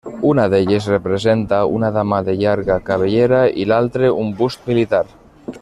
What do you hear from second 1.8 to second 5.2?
dama de llarga cabellera i l'altre un bust militar.